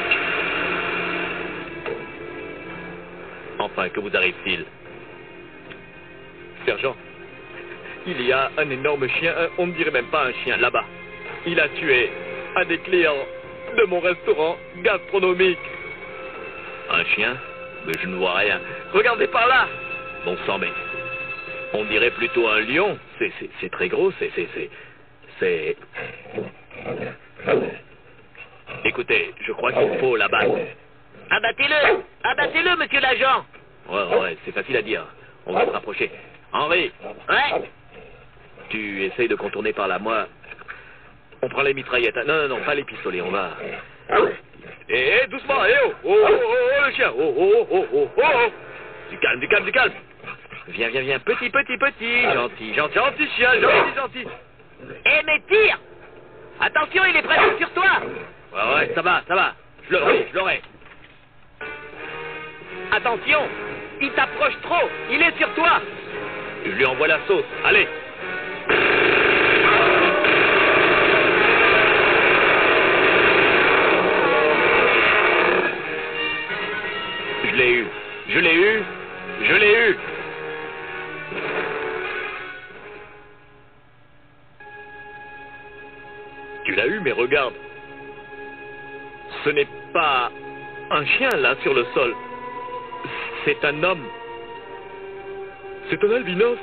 [3.60, 4.66] Enfin, que vous arrive-t-il?
[6.66, 6.95] Sergent,
[8.06, 10.84] il y a un énorme chien, un- on ne dirait même pas un chien, là-bas.
[11.45, 12.10] Il a tué
[12.56, 13.26] un des clients
[13.78, 15.60] de mon restaurant gastronomique.
[16.91, 17.38] Un chien
[17.86, 18.60] Mais je ne vois rien.
[18.91, 19.68] Regardez par là
[20.26, 20.68] Bon sang, mais
[21.74, 22.97] on dirait plutôt un lion.
[23.18, 24.30] C'est- C'est c'est très gros, c'est...
[24.36, 24.70] c'est- c'est-
[25.39, 25.78] C'est...
[28.84, 30.52] Écoutez, je crois qu'il faut l'abattre.
[31.30, 33.45] Abattez-le Abattez-le, monsieur l'agent
[33.89, 35.06] Ouais, ouais, c'est facile à dire.
[35.45, 36.12] On va se rapprocher.
[36.52, 36.91] Henri,
[37.30, 37.62] Ouais
[38.70, 40.00] tu essayes de contourner par là.
[40.00, 40.28] Moi,
[41.42, 42.16] on prend les mitraillettes.
[42.16, 43.58] Non, non, non, pas les pistolets, on va...
[44.90, 47.12] Eh, eh, doucement, eh oh Oh, oh, oh, oh, le chien.
[47.16, 48.52] Oh, oh, oh, oh, oh, oh.
[49.12, 49.94] Du calme, du calme, du calme.
[50.70, 52.24] Viens, viens, viens, petit, petit, petit.
[52.24, 54.28] Gentil, gentil, gentil chien, gentil, gentil.
[55.06, 55.80] Eh, mais tire.
[56.60, 58.02] Attention, il est presque sur toi.
[58.54, 59.54] Ouais, ouais, ça va, ça va.
[59.90, 60.62] Je l'aurai, je l'aurai.
[62.92, 63.42] Attention
[64.02, 64.90] Il t'approche trop.
[65.12, 65.82] Il est sur toi.
[66.66, 67.46] Je lui envoie la sauce.
[67.64, 67.88] Allez
[89.50, 90.30] Ce n'est pas
[90.91, 92.14] un chien là sur le sol.
[93.45, 94.06] C'est un homme.
[95.89, 96.60] C'est un albinos.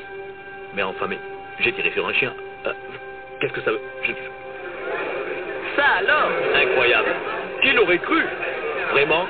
[0.73, 1.19] Mais enfin, mais
[1.59, 2.33] j'ai tiré sur un chien.
[2.65, 2.73] Euh,
[3.41, 3.81] Qu'est-ce que ça veut?
[4.05, 4.13] Je-
[5.75, 6.31] Ça alors?
[6.55, 7.09] Incroyable.
[7.61, 8.23] Qui l'aurait cru?
[8.93, 9.27] Vraiment?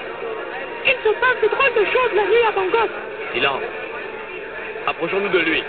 [0.85, 2.91] Il se passe de drôles de choses la nuit à Bangkok
[3.33, 3.63] Silence.
[4.87, 5.65] Approchons-nous de lui.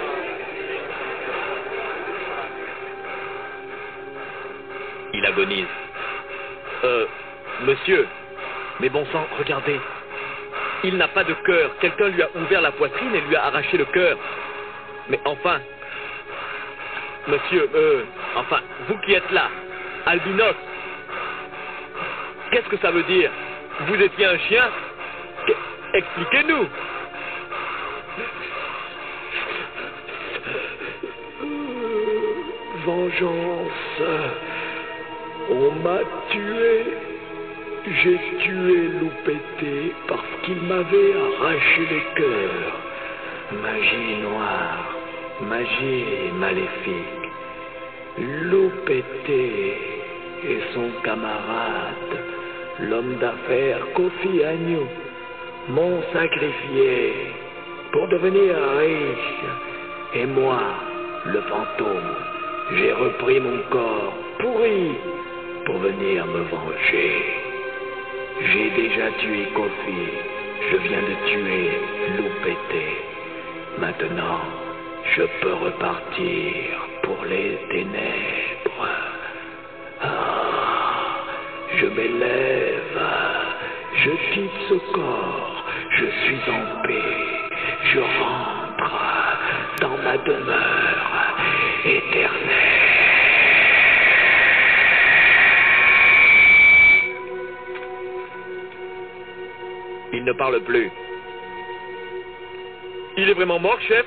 [5.14, 5.66] Il agonise.
[6.84, 7.06] Euh,
[7.62, 8.08] monsieur.
[8.80, 9.80] Mais bon sang, regardez.
[10.84, 11.72] Il n'a pas de cœur.
[11.80, 14.18] Quelqu'un lui a ouvert la poitrine et lui a arraché le cœur.
[15.10, 15.60] Mais enfin.
[17.28, 18.04] Monsieur, euh,
[18.36, 19.50] enfin, vous qui êtes là,
[20.06, 20.56] albinos.
[22.52, 23.30] Qu'est-ce que ça veut dire?
[23.88, 24.64] Vous étiez un chien?
[25.46, 25.54] Qu-
[25.94, 26.68] Expliquez-nous.
[32.86, 34.02] Vengeance.
[35.50, 36.00] On m'a
[36.30, 36.86] tué.
[37.90, 42.82] J'ai tué Loupété parce qu'il m'avait arraché les cœurs.
[43.64, 44.94] Magie noire,
[45.42, 47.32] magie maléfique.
[48.18, 49.78] Loupété
[50.44, 52.18] et son camarade,
[52.82, 54.86] l'homme d'affaires Kofi Agnew,
[55.70, 57.14] m'ont sacrifié
[57.94, 59.46] pour devenir riche.
[60.14, 60.60] Et moi,
[61.26, 62.16] le fantôme,
[62.76, 64.92] j'ai repris mon corps pourri
[65.66, 67.47] pour venir me venger.
[68.40, 70.04] J'ai déjà tué Kofi.
[70.70, 71.72] Je viens de tuer
[72.18, 72.86] Loupété.
[73.80, 74.42] Maintenant,
[75.16, 76.54] je peux repartir
[77.04, 78.90] pour les ténèbres.
[80.02, 81.26] Ah,
[81.78, 83.02] je m'élève.
[83.96, 85.64] Je quitte ce corps.
[85.98, 87.18] Je suis en paix.
[87.86, 89.02] Je rentre
[89.82, 90.98] dans ma demeure.
[100.14, 100.90] Il ne parle plus.
[103.18, 104.06] Il est vraiment mort, chef?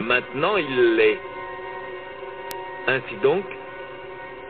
[0.00, 1.18] Maintenant, il l'est.
[2.86, 3.44] Ainsi donc,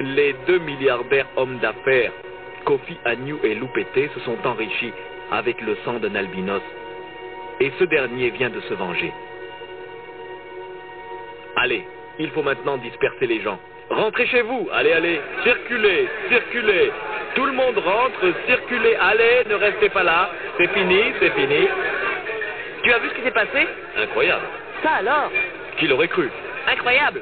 [0.01, 2.13] les deux milliardaires hommes d'affaires,
[2.65, 4.93] Kofi Agnew et Loupété, se sont enrichis
[5.31, 6.63] avec le sang d'un albinos.
[7.61, 9.13] Et ce dernier vient de se venger.
[11.57, 11.85] Allez,
[12.19, 13.59] il faut maintenant disperser les gens.
[13.89, 16.91] Rentrez chez vous, allez, allez, circulez, circulez.
[17.37, 20.31] Tout le monde rentre, circulez, allez, ne restez pas là.
[20.57, 21.69] C'est fini, c'est fini.
[22.83, 23.69] Tu as vu ce qui s'est passé?
[23.97, 24.47] Incroyable.
[24.83, 25.31] Ça alors?
[25.79, 26.29] Qui l'aurait cru?
[26.67, 27.21] Incroyable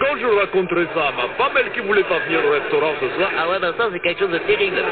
[0.00, 3.08] Quand je raconterai ça à ma femme, elle qui voulait pas venir au restaurant ce
[3.16, 4.82] soir, Ah ouais, ben ça c'est quelque chose de terrible.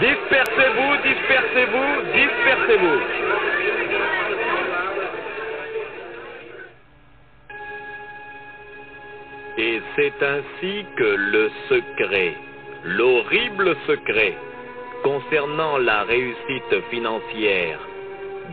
[0.00, 3.00] dispersez-vous, dispersez-vous, dispersez-vous.
[9.58, 12.34] Et c'est ainsi que le secret,
[12.84, 14.34] l'horrible secret,
[15.02, 17.78] concernant la réussite financière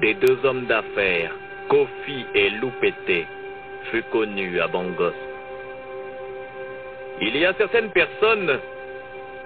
[0.02, 1.34] des deux hommes d'affaires,
[1.68, 3.26] Kofi et Loupete,
[3.92, 5.14] fut connu à Bangos.
[7.22, 8.60] Il y a certaines personnes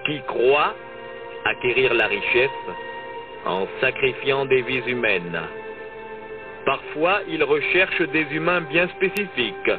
[0.06, 0.74] qui croient
[1.44, 2.50] acquérir la richesse
[3.46, 5.40] en sacrifiant des vies humaines.
[6.64, 9.72] Parfois, ils recherchent des humains bien spécifiques,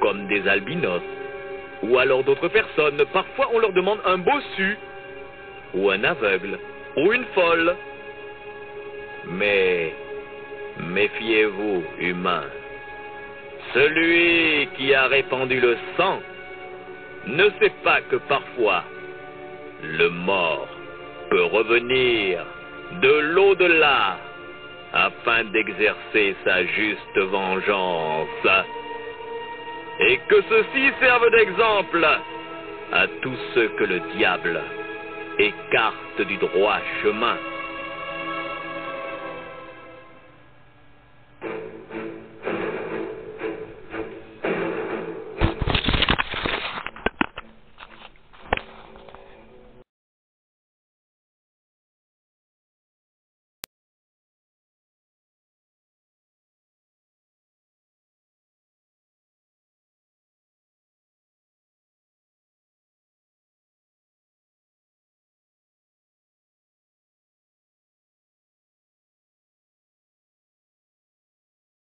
[0.00, 1.02] comme des albinos,
[1.82, 3.02] ou alors d'autres personnes.
[3.12, 4.78] Parfois, on leur demande un bossu,
[5.74, 6.58] ou un aveugle,
[6.96, 7.76] ou une folle.
[9.26, 9.94] Mais
[10.78, 12.46] méfiez-vous, humains.
[13.74, 16.20] Celui qui a répandu le sang
[17.26, 18.84] ne sait pas que parfois
[19.82, 20.68] le mort
[21.30, 22.44] peut revenir
[23.02, 24.18] de l'au-delà
[24.92, 28.28] afin d'exercer sa juste vengeance.
[30.00, 32.06] Et que ceci serve d'exemple
[32.92, 34.60] à tous ceux que le diable
[35.38, 37.36] écarte du droit chemin.